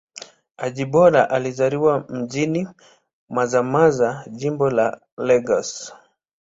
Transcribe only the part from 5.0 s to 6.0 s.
Lagos.